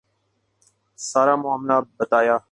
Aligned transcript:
سارا 0.97 1.35
معاملہ 1.35 1.73
بتایا۔ 1.99 2.37